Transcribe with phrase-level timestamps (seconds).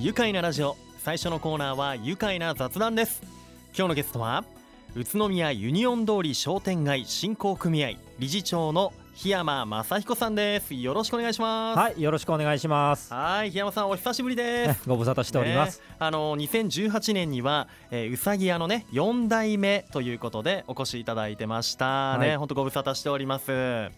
[0.00, 3.20] 愉快なラジオ最初のコーナーは愉快な雑談です。
[3.76, 4.44] 今日のゲストは
[4.94, 10.72] 宇都宮ユニオン通り商店街振興組合理事長の檜山正彦さんです。
[10.72, 11.78] よろしくお願いします。
[11.78, 13.12] はいよろしくお願いします。
[13.12, 14.82] はい檜山さんお久しぶりです。
[14.88, 22.18] ご無沙汰しております、ね、あの2018年には、えー、うさぎ屋のね4代目ということでお越しいただいてました。
[22.18, 23.90] ね本当、ご無沙汰しております。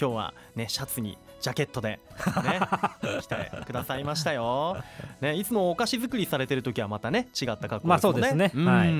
[0.00, 2.60] 今日はねシャツにジャケットで、ね、
[3.20, 4.76] 来てくださいましたよ、
[5.20, 8.90] ね、いつもお菓子作りされてる時はまたね違った格好ですね,、まあ、そうですね、はい、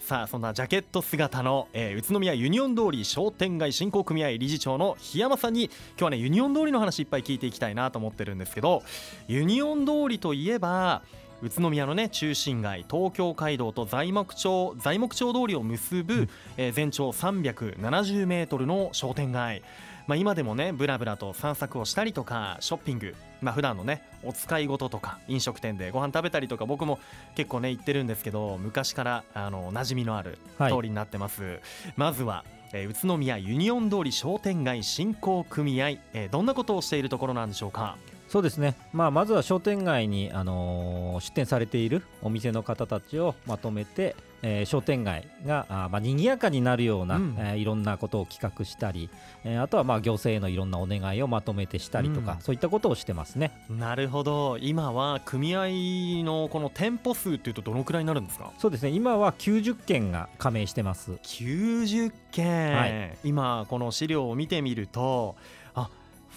[0.00, 8.82] さあそんなジャケット姿の、えー、宇都宮ユニオン通り商店街振興組合理事長の檜山さんに今日はねユニオン通りの話いっぱい聞いていきたいなと思ってるんですけど
[9.28, 11.02] ユニオン通りといえば
[11.42, 19.62] 宇都宮のね中心街東京街道と材木町材木町通りを結ぶ、うん、えー、全長370メートルの商店街
[20.08, 26.98] まあ、今でもねブラブラと散策をしたりとかショッピングまあ普段のねお使い事とか飲食店でご飯食べたりとか僕も
[27.36, 31.60] 結構ね行ってるんですけど昔からあの馴染みのある通りになってます、はい、
[31.96, 37.96] まずはえー、宇都宮ユニオン通り商店街振興組合、えー、どんなことをしているところなんでしょうか？
[38.28, 49.08] そうですね、まあ、まずは商店街に、あのー、出店されているお店の方たちをまとめて、えー、商店街があ、まあ、賑やかになるような、うん、えー、いろんなことを企画したり、
[49.44, 53.50] えー、あとはまあ行政へのいろんなお願いをまとめてしたりとか、うん、そういったことをしてますね。
[53.70, 54.58] なるほど。
[54.58, 55.68] 今は組合
[56.22, 58.52] のこの店舗数っていうとどのくらいになるんですか？
[58.58, 58.90] そうですね。
[58.90, 61.12] 今は90件が加盟してます。
[61.12, 65.34] 90件、はい、今この資料を見てみると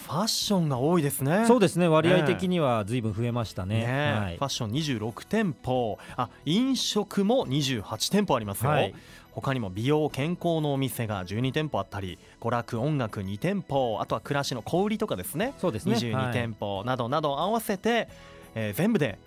[0.06, 1.46] ファッションが多いですね。
[1.48, 1.88] そうですね。
[1.88, 4.14] 割合的にはずいぶん増えましたね、ね。
[4.20, 5.98] はい、ファッション26店舗。
[6.18, 8.94] あ飲食も28店舗ありますよ、はい、
[9.32, 14.00] 他にも美容健康のお店が12店舗あったり娯楽音楽2店舗。
[14.02, 15.54] あとは暮らしの小売とかですね。
[15.60, 15.96] そうですね。
[15.96, 18.10] 22店舗などなど合わせて、
[18.56, 19.18] えー、全部で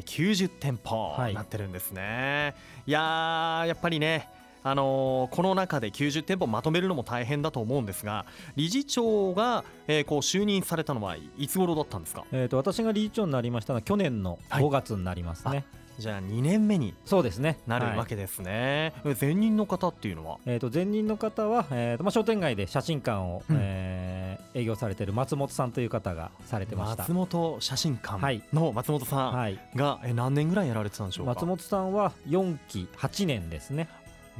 [0.00, 4.28] 90店舗なってるんですね、はい、いややっぱりね
[4.64, 15.50] あのー、この中で90店舗まとめるのも大変だと思うんですが理事長が、えー、こう就任されたのはいつ頃だったんですか、えーと、私が理事長になりましたのは去年の5月になりますね。
[15.50, 15.64] はい
[15.98, 17.58] じゃあ2年目にそうですね。
[17.66, 27.02] なるわけですね、はい、前任の方っていうのは、えー、と前任の方は、えーとまあ、商店街で写真館を、うん、えー、営業されている松本さんという方がされてました。
[27.02, 29.60] 松本写真館の松本さんが、はい、
[30.04, 31.34] え何年ぐらいやられてたんでしょうか？
[31.34, 33.88] 松本さんは4期8年ですね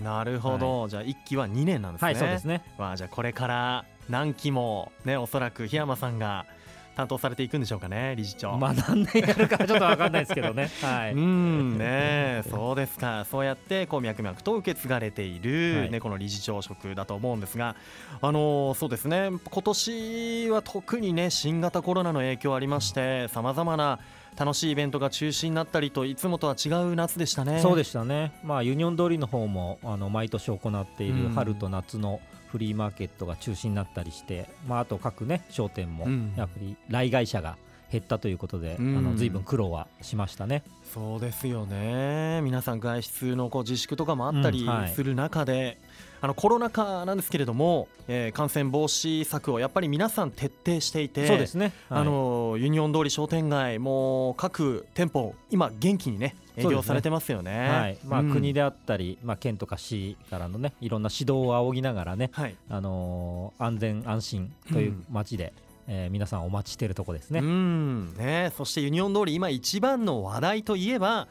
[0.01, 2.07] なるほど、はい、じゃあ1期は2年なんですね。
[2.07, 2.65] はい、そうですね。
[2.79, 6.47] まあじゃあこれから何期もねおそらく檜山さんが
[6.95, 8.59] 担当されていくんでしょうかね理事長。
[8.59, 10.71] まあ何年やるかちょっと分かんないですけどね。
[10.83, 11.13] はい。
[11.13, 17.77] うんねそうですか そうやってこう脈々と受け継がれている、はい、ねこの理事長職だと思うんですが
[18.21, 23.99] あのー、そうですね今年は特にね新型コロナの影響ありましてさまざまな
[24.37, 27.61] 楽しいイベントが中止になったりといつもとは違う夏でしたね。
[27.61, 36.07] そうでしたね、まあ、ユニオン通りの方もあの毎年行っている春と夏のフリーマーケットが中止になったりして、まあ、あと各、ね、商店も
[36.37, 37.57] やっぱり来街者が
[37.91, 40.63] 減ったということで、うん、あの随分苦労はしましたね。
[40.83, 42.41] そうですよね。
[42.43, 45.79] 皆さん外出のこう自粛とかもあったりする中で、うんはい
[46.23, 57.99] あのコロナ禍なんですけれども、えー、感染防止策をやっぱり皆さん徹底していてそうですね、はい、あのユニオン通り商店街も各店舗今元気にね営業されてますよね、ね、はい。
[58.07, 65.53] まあ、うん、国であったり、まあ、県とか市からのねいろんな指導を仰ぎながらね、はい、あのー、安全安心という街で、
[65.89, 67.41] うん、えー、皆さんお待ちしているところですね。
[67.41, 68.15] うん。
[68.17, 71.27] ねそしてユニオン通り今一番の話題といえば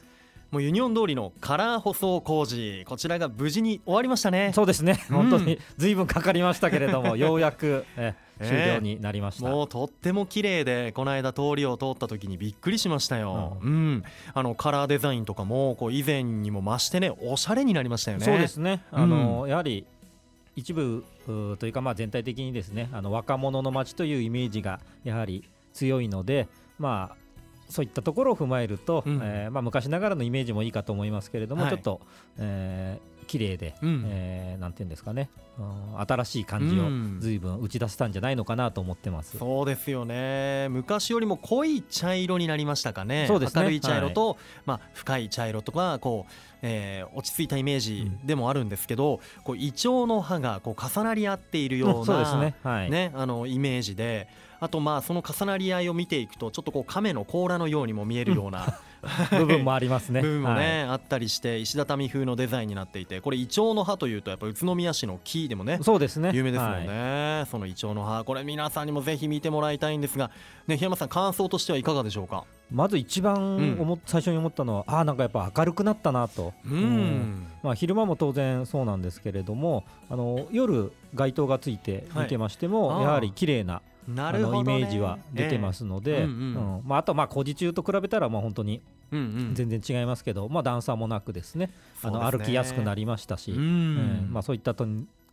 [0.51, 2.83] もうユニオン通りのカラー舗装工事。
[2.85, 4.51] こちらが無事に終わりましたね。
[4.53, 14.03] そうですね、うん、本当にずいぶんかかりましたけれどもようやくえ 終了になりました、えー、もうとっても綺麗でこの間通りを通った時にびっくりしましたよ、うん、うん、
[14.33, 18.25] あのカラーデザインとかもこう以前にも増してねおしゃれになりましたよね。
[18.25, 18.83] そうですね。
[18.91, 19.85] あの、うん、やはり
[20.55, 21.05] 一部
[21.59, 26.47] というかまあ全体的にですねあの若者の街というイメージがやはり強いので
[26.77, 27.20] まあ
[27.71, 32.01] そういったところを踏まえると、うん、えー、まあ、昔ながらのイメージもいいかと思いますけれども、はい、ちょっと、
[32.37, 35.29] えー、綺麗で、うん、えー、なんていうんですかね、
[35.97, 40.67] 新しい感じをずいぶん打ち出したんじゃないのかなと思ってます、うん、そうですよね。
[40.69, 43.27] 昔よりも濃い茶色になりましたかね。
[43.29, 43.61] そうですね。
[43.61, 52.55] 明るい茶色と、はい、まあ、深い茶色とかこう、えー、落ち着いたイメージでもあるんですけど、こうイチョウの葉がこう重なり合っているような、ね。
[52.63, 54.27] はい、ね、あのイメージで。
[54.59, 58.79] あとまあその重なり合いを見ていくとちょっとこう亀の甲羅のようにも見えるような、
[59.31, 60.21] 部分もありますね。
[60.21, 66.31] 部分もね、はい、あったりして石畳風のデザインになっていてこれイチョウの葉というとやっぱ宇都宮市の木でもねそうですね。
[66.33, 70.31] 有名ですもんね、はい、そのイチョウの葉これ皆さんにもぜひ見てもらいたいんですが
[70.67, 72.43] ね檜山さん感想としてはいかがでしょうか？
[72.71, 88.81] まず一番思、うん、最初に思ったのはあなんかやっぱ明るくなったなと、うん、まあ、昼間も当然そうなんですけれどもあの夜街灯がついて見てましても、はい、やはり綺麗ななるほど、ね、イメージは出てますので、えー、うん、うん、まあ、あとまあ工事中と比べたらまあ本当に
[89.11, 91.71] 全然違いますけど、まあ、段差もなくですね。
[92.03, 94.87] あの歩きやすくなりましたし、うん、まあ、そういったと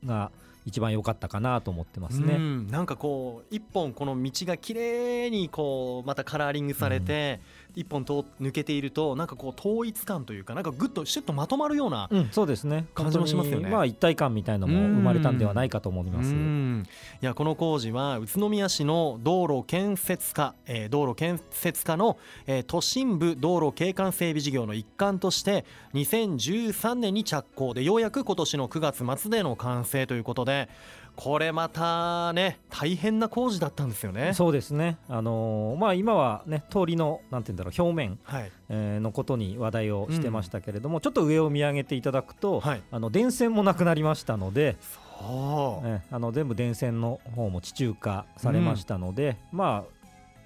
[0.05, 0.31] が
[0.67, 2.37] 一番良かったかなと思ってますね。
[2.37, 2.67] ん。
[2.69, 7.41] なんかこう一本この道が綺麗にこうまたカラーリングされて、
[7.79, 13.71] 一本と抜けているとなんかこう統一感というかなんかぐっとシュッとまとまるような、うん、そうですね感じもしますよね。
[13.71, 16.35] まあ一体感みたいのも生まれたんではないかと思います。
[16.35, 25.65] いやこの工事は宇都宮市の道路建設課、えー、道路建設課の、えー、都心部道路景観整備事業の一環として
[25.95, 30.69] 2013年に着工でようやく今年の9月末での完成ということで
[31.19, 34.35] これまたね大変な工事だったんですよね。
[34.35, 34.99] そうですね。
[35.09, 44.77] あのー、まあ今はね通りのなんて言うんだろう表面、はい、えー、のことに話題をしてましたけれども、うん、ちょっと上を見上げていただくと、はい、あの電線もなくなりましたので。
[45.19, 49.99] そう、ね、あの全部電線の方も地中化されましたので、うん、まあ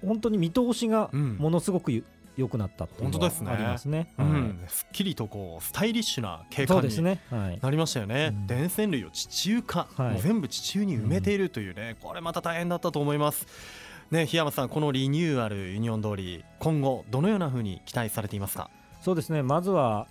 [0.03, 2.03] 本当に見通しがものすごく
[2.35, 4.11] 良くなったというのがありますね。
[4.17, 8.15] うん、すっきりとこうスタイリッシュな景観になりましたよね。
[8.15, 13.45] ねはい、電線類を地中化、はい、全部地中に埋めているというね、これまた大変だったと思います。
[14.11, 18.69] ね、檜山さん、このリニューアルユニオン通り、今後どのようなふうに期待されていますか？
[19.01, 19.43] そうですね。
[19.43, 20.07] まずは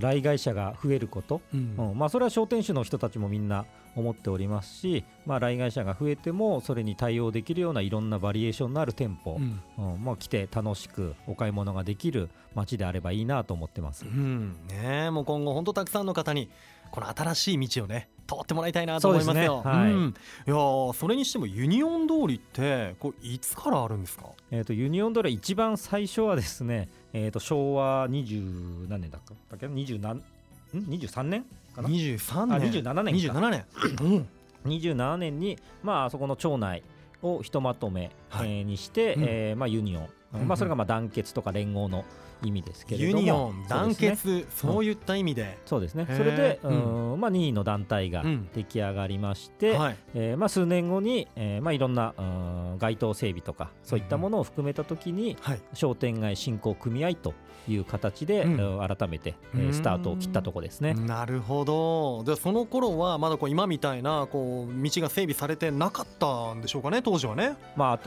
[0.00, 9.92] 来街者が増えること、うん、うん、まあ、それは商店主の人たちもみんな思っておりますし、まあ、来街者が増えてもそれに対応できるようないろんなバリエーションのある店舗、うん。
[9.92, 10.04] うん。
[10.04, 14.56] まあ、来て楽しくお買い物ができる街であればいいなと思ってます、うん。
[14.68, 16.48] ね、もう今後本当たくさんの方に
[16.90, 19.62] この新しい道をね通ってもらいたいなと思いますよ。
[19.62, 20.14] すねはい、うん、
[20.46, 20.54] いや
[20.94, 24.26] それにしてもユニオン通りってこれいつからあるんですか？
[24.50, 28.40] えっ、ー、とユニオン通り一番最初はですね、えっ、ー、と昭和二十
[28.88, 29.20] 何年だっ
[29.50, 29.66] たっけ？
[29.68, 30.22] 二十何ん？
[30.72, 31.88] 二十三年かな？
[31.88, 32.60] 二十三年。
[32.60, 33.14] 二十七年。
[33.14, 33.64] 二十七年。
[34.02, 34.28] うん。
[34.64, 36.82] 二十七年にまあそこの町内
[37.22, 42.04] をひとまとめ、はい、えー、にして、うん、えー、まあユニオン、うんうん、まあそれがまあ団結とか連合の
[42.42, 43.18] 意味ですけれども。
[43.18, 46.06] ユニオン団結そう、いった意味で、そうですね。
[46.06, 46.72] それで、う
[47.16, 47.20] ん。
[47.20, 48.24] まあ、任意の団体が
[48.54, 52.14] 出来上がりまして、うんはい、えー、まあ、数年後に、えーまあ、いろんな
[52.78, 57.34] 街頭整備とかそういったものを含めたときに、はい、商店街振興組合と
[57.68, 60.94] いう形で、うん、改めて、えー、スタートを切ったところですね。
[60.94, 62.24] なるほど。
[62.24, 67.56] でその頃はまだこう今みたいなこう道が整備されてなかったんでしょうかね当時はね。
[67.76, 68.00] まあ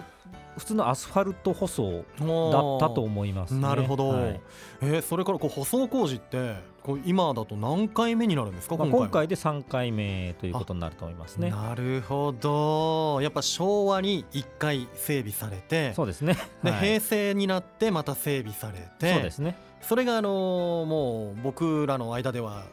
[0.58, 4.42] 普通のアスファルト舗装だったと思います、ね、なるほど、はい、
[4.82, 11.50] えー、それからこう舗装工事ってこう今だと何回目になるんですか今回,、今回で3回目ということになると思いますね。
[11.50, 13.22] なるほど。
[13.22, 19.56] やっぱ昭和に1回整備されてそうですね、で、はい、平成になってまた整備されてそうですね。
[19.82, 22.66] それがあのー、もう僕らの間では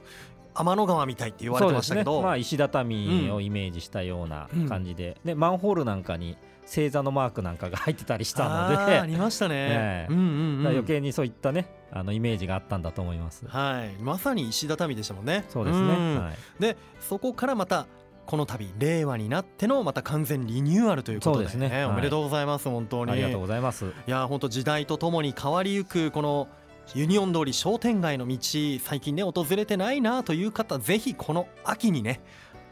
[0.54, 6.36] 天の川みたいって言われてましたけど、ね、まあ、石畳をイメージしたような感じでうん、でマンホールなんかに
[6.66, 8.98] 星座のマークなんかが入ってたりしたので。
[8.98, 10.24] ありましたね、 うんうん
[10.60, 13.46] うん、余計にそういったねあのイメージがあったんだと思います。
[13.46, 14.02] はい。
[14.02, 15.44] まさに石畳でしたもんね。
[15.48, 17.86] そうですね、はい、でそこからまた
[18.26, 21.48] この度令和になってのまた完全リニューアルということで。
[21.56, 23.12] ね、ね、おめでとうございます、はい、本当に。
[23.12, 23.86] ありがとうございます。
[23.86, 26.48] いや本当時代とともに変わりゆくこの
[26.94, 28.36] ユニオン通り商店街の道
[28.82, 32.20] 最近ね訪れてないなという方ぜひこの秋にね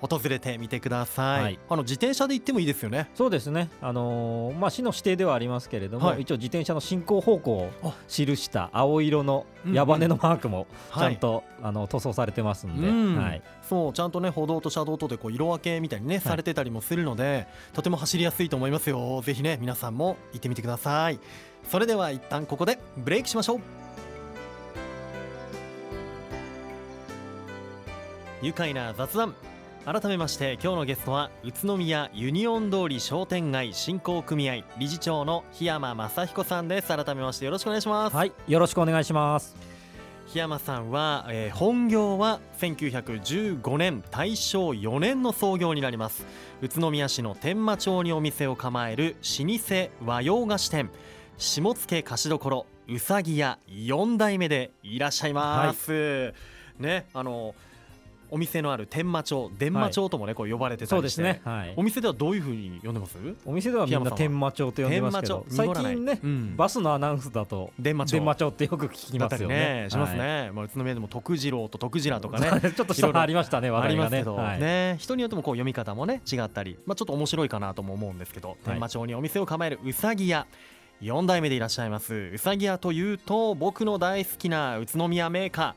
[0.00, 3.11] 訪れてみてください、はい、あの自転車で行ってもいいですよね。
[3.14, 7.71] そうですね、あのー、まあ、市の指定ではありますけれども、はい、一応自転車の進行方向を
[8.07, 13.17] 記した青色の矢羽のマークもちゃんと、うんうん、あの塗装されてますんで、うん。
[13.17, 19.21] はい、そうちゃんとね歩道と車道とでこう色分けみたいにね、されてたりもするのでとても走りやすいと思いますよ。
[19.23, 21.19] ぜひね皆さんも行ってみてください。
[21.69, 23.61] それでは一旦ここでブレイクしましょう。
[28.40, 29.35] 愉快な雑談
[29.90, 36.88] 改めまして今日のゲストは宇都宮ユニオン通り商店街振興組合理事長の檜山正彦さんです。
[36.88, 38.14] 改めましてよろしくお願いします。
[38.14, 39.57] はいよろしくお願いします。
[40.26, 46.26] 檜山さんは、えー、本業は1915年大正4年の創業になります。
[46.61, 50.90] 宇都宮市の天満町にお店を構える老舗和洋菓子店
[51.38, 56.33] 下野菓子処うさぎ屋4代目でいらっしゃいます、は
[56.78, 57.54] い、ねあの
[58.30, 61.40] お店のある天満町伝馬町ともね、こう呼ばれてたりして、ね。
[61.44, 63.16] はい、お店ではどういうふうに呼んでます？
[63.44, 68.20] お店ではみんな天満町と呼んでますけど最近ね、うん、バスのアナウンスだと伝馬町。
[68.20, 69.87] 町ってよく聞きますよね。
[69.88, 72.49] しますね、はい、まあ、宇都宮でも徳次郎と徳次郎とかね。
[72.73, 74.23] ちょっと下ありましたね話題がね。
[74.25, 74.97] はい、ね。
[74.99, 80.47] 人によってもこう読み方もね違ったり、まあ、ちょっと面白いかなとも思うんですけど、天満町にお店を構えるうさぎ屋。
[81.00, 85.75] 4代目でいらっしゃいますうさぎ屋というと僕の大好きな宇都宮メーカー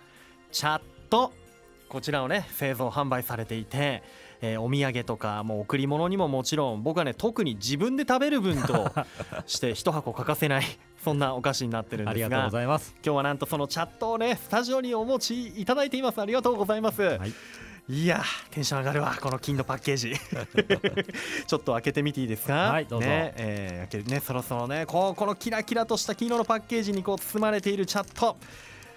[0.51, 0.81] チャッ
[1.11, 1.31] ト
[1.91, 4.01] こちらをね製造販売されていて、
[4.41, 8.89] えーお土産とかもう贈り物にももちろん僕はね特に自分で食べる分と
[9.45, 10.63] して一箱欠かせない
[11.03, 12.95] そんなお菓子になってるんですありがとうごがざいます。
[13.03, 16.21] 今日はなんとそのチャットをねスタジオにお持ちいただいています。
[16.21, 17.33] ありがとうございます、はい、
[17.89, 20.13] いやーテンション上がるわこの金のパッケージ。
[21.45, 22.71] ちょっと開けてみていいですか？
[22.71, 23.07] はいどうぞ。
[23.07, 28.37] ねえー開けるねそろそろねこうこのキラキラとした黄色のパッケージにこう包まれているチャット。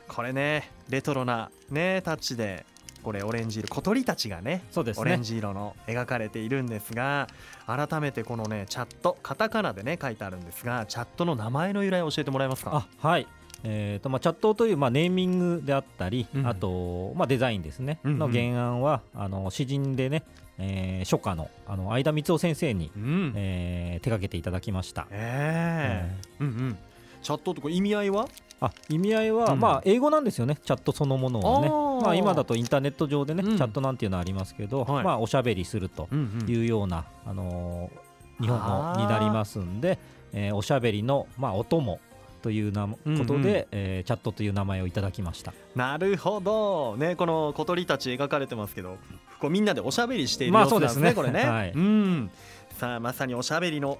[0.06, 2.64] これねレトロなねタッチで
[3.04, 5.02] これオレンジ色小鳥たちがねそうですね。
[5.02, 7.28] オレンジ色の描かれているんですが
[7.66, 12.88] 改めてこのねチャットカタカナでね書いてあるんですがチャットの名前の由来を教えてもらえますか？
[13.00, 13.28] あはい。
[13.66, 16.46] えーとまあ、チャットという、まあ、ネーミングであったり、うん。
[16.46, 18.18] あと、まあ、デザインですね、うんうん。
[18.18, 20.22] の原案はあの詩人でね、
[20.58, 23.32] えー書家のあの相田光夫先生に、うん。
[23.34, 25.06] えー手掛けていただきました。
[25.10, 26.78] ええうんうん。
[27.22, 28.28] チャットってこれ意味合いは？
[28.66, 29.60] あ意味合いは、うん。
[29.60, 31.68] まあ、英語なんですよね、チャットそのものはね。
[32.04, 33.56] まあ、今だとインターネット上でね、うん。
[33.56, 35.04] チャットなんていうのはありますけど、はい。
[35.04, 38.04] まあ、おしゃべりするとうんいうような、あのー
[38.40, 38.58] 日本
[38.94, 39.96] 語になりますんで、
[40.32, 42.00] えーおしゃべりの、まあ、お供
[42.42, 45.54] というなことで、うんうんえーチャットという名前をいただきました。
[45.76, 46.96] なるほど。
[46.96, 48.96] ねこの小鳥たち描かれてますけど
[49.40, 51.42] こうみんなでおしゃべりしているまあ様子ですね,、そうですね。
[51.44, 51.70] これね、 はい。
[51.72, 52.30] うん。
[52.78, 53.98] さあまさにおしゃべりの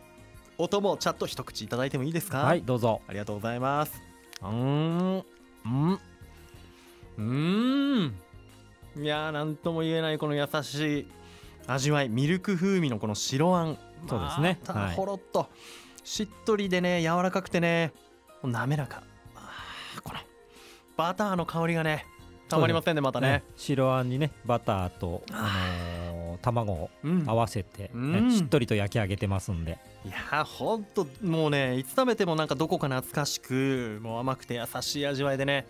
[0.58, 2.38] 音もチャット一口いただいてもいいですか？
[2.38, 3.00] はい、どうぞ。
[3.08, 4.13] ありがとうございます
[4.50, 5.24] うーん。
[5.66, 5.92] うん。
[5.92, 8.14] うーん。
[8.96, 11.06] いやーなんとも言えないこの優しい
[11.66, 12.08] 味わい。
[12.08, 13.78] ミルク風味のこの白あん。
[14.08, 14.58] そうですね。
[14.66, 14.94] またはい。
[14.94, 15.48] ほろっと、
[16.04, 17.92] しっとりでね柔らかくてね
[18.42, 19.02] 滑らか。
[19.34, 20.20] あーこの
[20.96, 22.06] バターの香りがね
[22.48, 23.42] たまりませんねまたね。
[23.56, 26.03] 白あんにねバターと、あのー
[26.42, 27.24] 卵をうん。
[27.26, 27.90] 合わせて、
[28.30, 35.66] しっとりと焼き上げてますんで、いやーほんともうねいつ食べてもなんかどこか懐かしくもう甘くて優しい味わいでね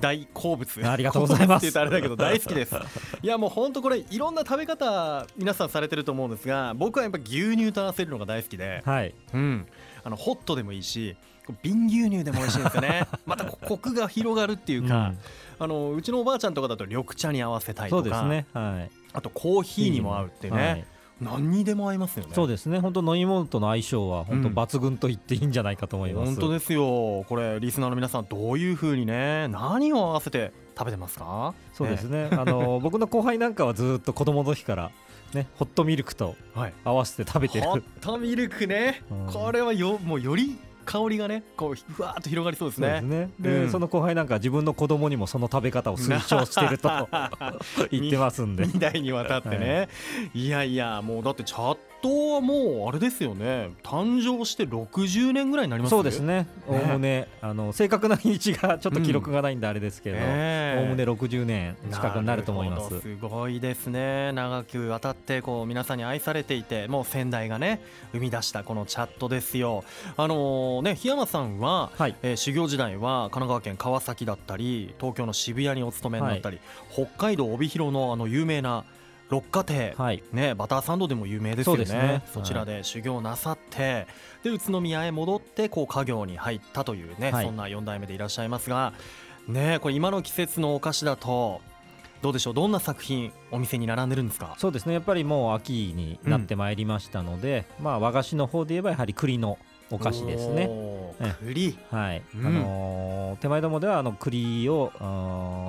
[0.00, 0.86] 大好物。
[0.86, 1.46] ありがとうございます。
[1.48, 2.74] 好物って言ったらあれだけど大好きです。
[3.22, 9.66] いやもうほんとこれいろんな食べ方皆さんされてると思うんですが僕はやっぱ牛乳と合わせるのが大好きではい、うん。
[10.02, 11.16] あのホットでもいいし
[11.62, 13.06] 瓶牛乳でも美味しいんですよね。
[13.26, 15.12] またコクが広がるっていうか、
[15.58, 18.02] あのうちのおばあちゃんとかだと緑茶に合わせたいとか。
[18.02, 20.84] そうですね、はい、あとコーヒーにも合うっていうね、はい。
[21.20, 22.32] 何にでも合いますよね。
[22.34, 24.54] そうですね、本当飲み物との相性は本当うん。
[24.54, 26.32] 抜群と言っていいんじゃないかと思います。
[26.32, 27.24] 本当ですよ。
[27.28, 31.54] これリスナーの皆さんどういう風にね何を合わせて食べてますか？
[31.72, 34.90] そうですね、あの 僕の後輩なんかはずっと子供の時から
[35.32, 36.72] ねホットミルクとはい。
[36.84, 37.64] 合わせて食べてる。
[37.68, 37.82] ホッ。
[38.00, 39.32] トミルクね、うん。
[39.32, 43.30] これはよもうより香りがねこうふわーっと広がりそうですそうですね。
[43.42, 43.70] うん。
[43.70, 46.88] その後輩なんかは自分の子供にもその食べ方を推奨してると
[47.90, 48.64] 言ってますんで。
[48.66, 49.88] 2代にわたってね、
[50.34, 53.70] い、やいやもうだってチャットはもうあれですよね。
[53.82, 56.46] 誕生して60年ぐらいになりますそうですね。
[56.68, 63.00] おおむねあの正確な日にちがちょっと記録がないんであれですけど、ねおおむね60年近くになると思います。
[63.00, 64.32] すごいですね。
[64.32, 67.80] 長く渡ってこう皆さんに愛されていてもう先代がね
[68.12, 69.82] 生み出したこのチャットですよ。
[70.16, 72.14] あのね檜山さんは、はい。
[72.22, 76.58] えー修行時代は神奈川県川崎だったり東京の渋谷にお勤めになったり、
[76.92, 78.84] 北海道帯広のあの有名な
[79.30, 80.22] 六花亭、はい。
[80.32, 81.84] ね、バターサンドでも有名ですよね。
[81.84, 82.22] ね。
[82.32, 84.06] そちらで修行なさって、
[84.42, 87.46] で宇都宮へ戻ってこう家業に入ったというね、はい。
[87.46, 88.92] そんな4代目でいらっしゃいますが
[89.48, 91.60] ねこれ今の季節のお菓子だと
[92.22, 92.54] どうでしょう？
[92.54, 94.54] どんな作品お店に並んでるんですか？
[94.58, 94.94] そうですね。
[94.94, 99.58] やっぱりもう秋になってまいりましたので、まあ和菓子の方で言えばやはり栗の
[99.90, 100.70] お菓子ですね。
[101.44, 101.78] 栗。
[101.90, 102.46] はい、うん。
[102.46, 104.92] あのー手前どもではあの栗を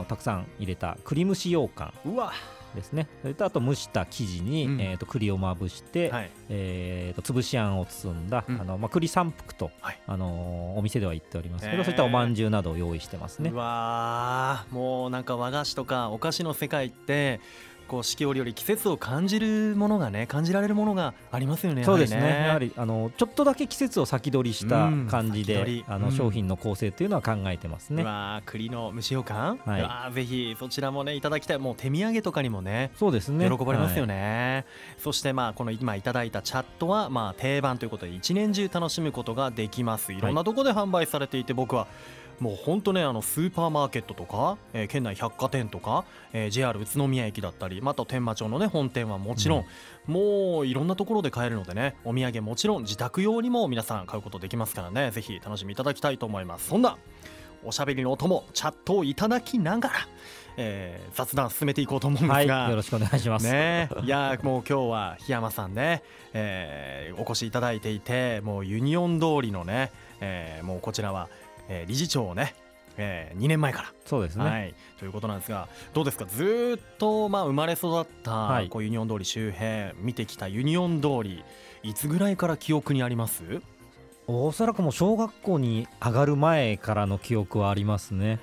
[0.08, 1.92] たくさん入れた栗蒸し羊羹。
[2.06, 2.32] うわ
[2.76, 3.08] ですね。
[3.22, 4.82] それとあと蒸した生地に、うん。
[4.82, 6.32] えー、と栗をまぶして、はい。
[6.50, 8.62] えー、と潰しあんを包んだ、うん。
[8.62, 10.00] あのまあ、栗三福と、はい。
[10.06, 11.84] あのーお店では言っておりますけど、へー。
[11.84, 13.50] そういったおまんじゅうなどを用意してますね。
[13.50, 13.56] う。
[13.56, 14.74] わー。
[14.74, 17.40] もうなんか和菓子とかお菓子の世界って
[17.88, 22.18] こう四季折々季節を感じるものがね感じられるものがありますよねそうですね。
[22.18, 25.08] やはりやはりあのちょっとだけ季節を先取りしたうん。
[25.08, 25.86] 感じで、先取り。
[25.88, 26.12] あのうん。
[26.12, 28.04] 商品の構成というのは考えてますね。
[28.04, 29.82] うわー栗の蒸し羊羹、はい。
[29.82, 31.58] うわーぜひそちらもねいただきたい。
[31.60, 33.50] もう手土産とかにもねそうですね。
[33.50, 34.66] 喜ばれますよね、ね、
[34.98, 40.14] そしてまあこの今いただいたチャットはまあ定番ということで一年中楽しむことができます。
[40.14, 41.88] いろんなところで販売されていて僕は
[42.40, 49.66] もう本当ねあのスーパーマーケットとか、えー県内百貨店とか、えー JR 宇都宮駅だったりまた天満町のね本店はもちろん、
[50.12, 56.68] もういろんなところで買えるのでねお土産もちろん自宅用にも皆さん買うことできますからねぜひ楽しみいただきたいと思います。
[56.68, 56.98] そんな
[57.64, 59.96] おしゃべりのお供チャットをいただきながら、
[60.58, 63.46] えー雑談進めていこうと思うんですが、はい、よろしくお願いします。
[63.52, 63.90] ね。
[64.04, 71.30] いやーもう今日は檜山さんね、えーお越しいただいていてもうユニオン通りのね、えー、もうこちらは、
[71.70, 72.56] えー、理事長をね
[72.98, 73.94] えー、2年前から。
[74.06, 76.26] そうですね、はい、ということなんですがどうですか？
[76.26, 81.44] ずっとまあ生まれ育った、はい、こうユニオン通り周辺見てきたユニオン通り
[81.84, 83.44] いつぐらいから記憶にあります？
[84.28, 88.40] おそらくもう小学校に上がる前からの記憶はありますね。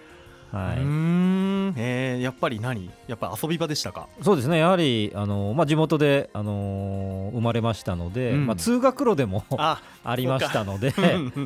[0.52, 2.90] はい、うん、えー、やっぱり何？
[3.06, 4.06] やっぱ遊び場でしたか？
[4.20, 4.58] そうですね。
[4.58, 6.91] やはりあの、まあ、地元で、あのー、
[7.32, 9.80] 生まれましたので、うん、まあ、通学路でもあ
[10.16, 10.90] りましたので、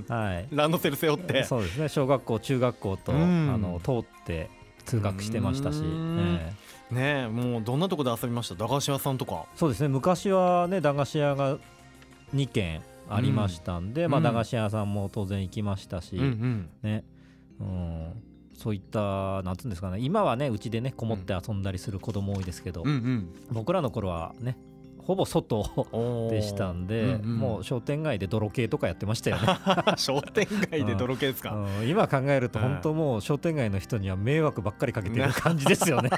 [0.09, 1.45] はい、ランドセル背負って。
[1.45, 1.89] そうですね。
[1.89, 4.51] 小学校中学校と、あの通って
[4.85, 6.55] 通学してましたし、ね
[6.91, 8.55] ねもうどんなところで遊びました？
[8.55, 9.47] 駄菓子屋さんとか。
[9.57, 9.89] そうですね。
[9.89, 11.59] 昔はね駄菓子屋が
[12.35, 17.05] 2軒ありましたんで、うん、まあ、駄菓子屋さんも当然行きましたし、うんうん、ね。
[17.61, 18.13] うん、
[18.55, 19.99] そういったなんつうんですかね。
[20.01, 24.57] 今はねうちでねこもって遊んだりする子供多いですけど、うんうん、僕らの頃はね
[25.07, 25.63] ほぼ外
[26.31, 29.43] でしたんで、うんうん、もう商店街で泥系とかやってましたよね。
[29.97, 36.11] 商店街で泥系ですか、うん、今考えると本当もう商店街の人には迷惑ばっかりかけてる感じですよね。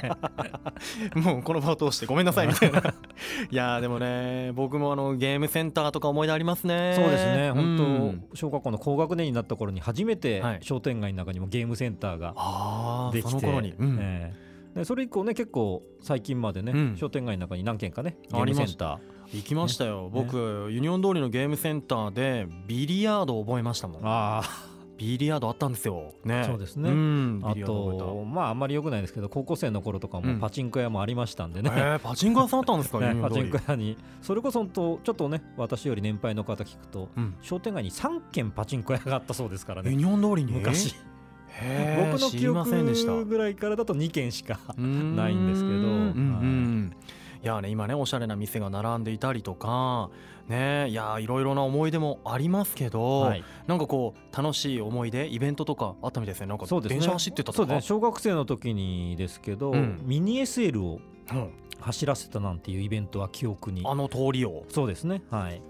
[1.13, 2.81] もうこの場を通してごめんなさいみたいな。
[3.51, 6.93] いやでもね僕もあのゲームセンターとか思い出ありますね。
[6.95, 7.51] そうですね。
[7.51, 13.97] 本当、うん、小学校の高学年になった頃に初めて商店街の中にもゲームセンターができて、はい、その頃に、うん。
[14.01, 14.48] えー
[14.79, 18.99] でそれ以降ね結構最近までね、うん、商店街の中に何軒かねゲームセンター。
[19.37, 24.01] 行きましたよ、ね、僕、ね、ユニオン通りのゲームセンターでビリヤードを覚えましたもん。
[24.05, 24.43] ああ
[24.97, 26.13] ビリヤードあったんですよ。
[26.23, 26.89] ね、そうですね。
[26.89, 31.69] うん、あと、まあ、あんまり良くないですけど、高校生の頃とかもパチンコ屋もありましたんでね。
[31.69, 32.99] うん、えー、パチンコ屋さんあったんですか？
[33.13, 39.91] ね、パチンコ屋に、それこそ、と、ちょっとね、私より年配の方聞くと、うん、商店街に三軒パチンコ屋があったそうですからね。
[39.91, 40.51] ユニオン通りに？
[40.53, 40.95] 昔。
[42.11, 46.99] 僕の記憶ぐらいからだと2軒しかないんですけど、
[47.43, 47.45] い。
[47.45, 50.09] やね今ねおしゃれな店が並んでいたりとか
[50.47, 56.47] ねいやいろいろな思い出もありますけど、はい、なんかこう楽しい思い出イベントとかあったみたいですね。
[56.47, 57.57] なんか電車走ってたとか。
[57.57, 57.81] そうですね。
[57.81, 60.99] 小学生の時にですけど、うん、ミニ SL を
[61.79, 63.83] 走らせたなんていうイベントは記憶に。
[63.85, 64.65] あの通りを。
[64.69, 65.21] そうですね。
[65.29, 65.61] はい。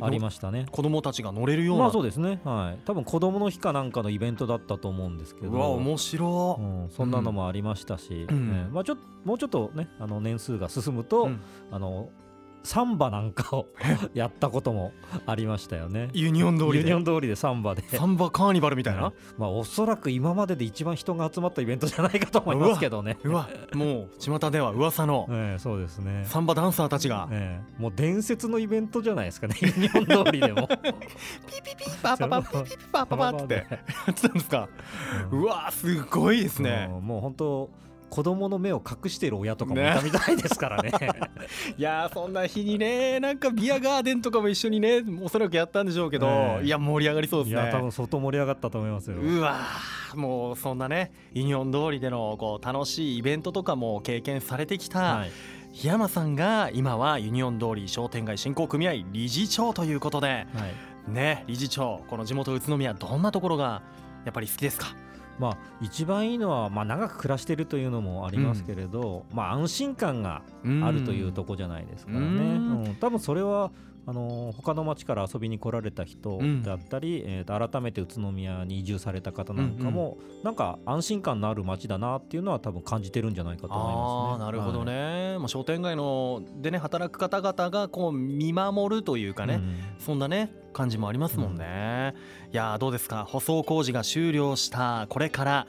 [0.00, 0.66] ありましたね。
[0.70, 1.84] 子供たちが乗れるような。
[1.84, 2.40] まあそうですね。
[2.44, 2.80] はい。
[2.84, 5.48] 多分子供の日かなんかのイベントだったと思うんですけど。
[5.48, 12.08] うわ面白、うん、そんなのもありましたし、うん、えー、まあちょもうちょっとねあの年数が進むと、うん、あの
[12.62, 13.66] サンバなんかを
[14.14, 14.92] やったことも
[15.26, 16.10] ありましたよね。
[16.12, 17.82] ユニオン通りユニオン通りでサンバで。
[17.88, 23.18] サンバカーニバルみたいな、まあおそらく今までで一番人が集まったイベントじゃないかと思いますけどね。
[23.24, 26.24] うわもう巷では噂の、 えー、そうですね。
[26.24, 29.56] サンバダンサーたちが、えー、もう伝説のイベントじゃないですかね。
[29.60, 30.68] ユニオン通りでも。
[30.68, 33.54] ピピピパパパピピピパパパって。
[33.54, 33.60] や
[34.10, 34.28] って。
[34.28, 34.68] たんですか、
[35.32, 37.70] うん、うわすごいですね、うん、もう本当
[38.10, 40.90] 子供の目を隠している親とかもいたみたいですからね。
[41.76, 47.62] いやそんな日にねなんかビアガーデンとかも一緒にねおそらくやったんでしょうけど、ね、いや盛り上がりそうですね。
[47.62, 49.18] いや多分相当盛り上がったと思いますよ。
[49.18, 49.60] うわ
[50.14, 55.30] もうそんなねユニオン通りでのこう楽しいイベントとかも経験されてきた、はい。
[55.74, 60.46] 檜山さんが今はユニオン通り商店街振興組合理事長ということで、は
[61.08, 63.82] い、ね理事長この地元宇都宮どんなところが
[64.24, 64.86] やっぱり好きですか？
[65.38, 70.42] まあ、一番いいのは、まあ、長く暮らしているというのもありますけれど、うん、まあ、安心感が
[70.84, 73.70] あるというとこじゃないですからね、うん、うん、多分それは
[74.08, 80.38] あの他の町から遊びに来られた人だったり、うん、えー、と改めて宇都宮に移住された方なんかも、うん。
[80.38, 84.46] うん、なんか安心感のある町だなっていうのは多分感じてるんじゃないかと思いますね。
[84.46, 84.77] なるほど
[85.48, 92.14] 商店街のでね働く方々がこう見守るというかね、うん、そんなね感じもありますもんね。
[92.46, 93.24] うん、いやどうですか？
[93.24, 95.66] 舗装工事が終了したこれから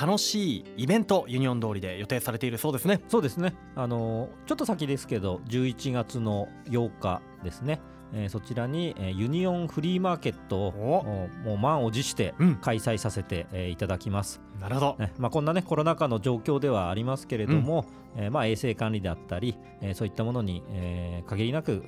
[0.00, 3.00] 楽しいイベントユニオン通りで予定されているそうですね。
[3.08, 3.54] そうですね。
[3.74, 7.80] あのちょっと先ですけど11月の8日ですね。
[8.14, 14.40] えー、そちらに、えー、ユニオンフリーマーケットをもう満を持して開催させて、うん、えー、いただきます。
[14.58, 15.12] なるほど、ね。
[15.18, 21.84] まあ、こんなねコロナ禍の状況ではありますけれども、うん、えー、まあ、衛生管理であったり、えー、そういったものに、えー、限りなく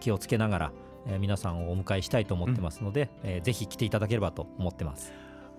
[0.00, 0.72] 気をつけながら、
[1.06, 5.12] えー、皆さんをお迎えしたいと思ってますので、うん、えー、ぜひ来ていただければと思ってます。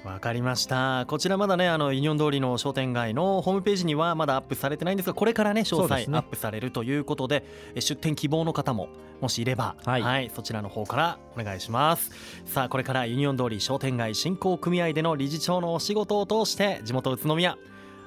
[0.05, 1.03] わかりました。
[1.09, 7.43] こちらまだねあのユニオン通りの商店街のホームページにはまだアップされてないんですがこれからね詳細アップされるということで、
[7.75, 8.87] ね、出店希望の方も
[9.19, 12.11] もしいれば、はい、はい、そちらの方からお願いします。
[12.45, 17.57] さあこれからユニオン通り商店街振興組合での理事長のお仕事を通して地元宇都宮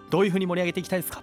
[0.09, 1.23] どういうふうに盛り上げていきたいですか？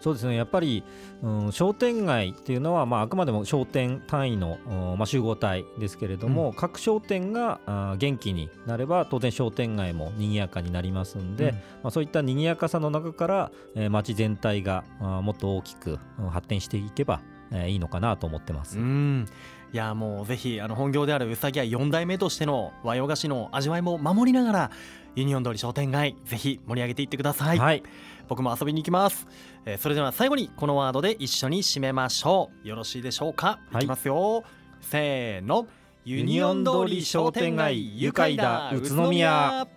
[0.00, 0.34] そうですね。
[0.34, 0.82] やっぱり、
[1.22, 4.58] うん、商店街っていうのは、まあ、あくまでも商店単位の、
[4.98, 15.98] まあ、集合体ですけれども、うん、各商店があ元気になれば当然商店街も賑やかになりますんで、うん、まあ、そういった賑やかさの中から、えー、街全体があもっと大きく
[16.30, 17.20] 発展していけば
[17.52, 18.78] えー、いいのかなと思ってます。
[18.78, 19.26] うん。
[19.72, 24.70] いやもうぜひあの本業であるうさぎ屋4代目としての和洋菓子の味わいも守りながら
[25.14, 27.82] ユニオン通り商店街ぜひ盛り上げていってください、はい、
[28.26, 29.28] 僕も遊びに行きます、
[29.64, 32.68] えー、それでは最後にこのワードで一緒に締めましょう。
[32.68, 34.42] よろしいでしょうか、はい、いきますよ。
[34.80, 35.68] せーの。
[36.04, 38.72] ユニオン通り商店街愉快だ。
[38.72, 39.68] 宇都宮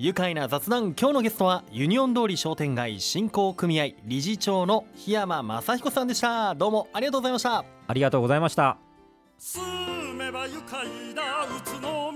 [0.00, 6.54] 愉快な雑談今日のゲストはユニオン通り商店街振興組合理事長の檜山正彦さんでした。
[6.54, 7.64] どうもありがとうございました。
[7.88, 8.78] ありがとうございました。
[9.38, 9.60] 住
[10.14, 12.12] めば愉快だ宇都